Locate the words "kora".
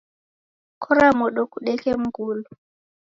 0.83-1.05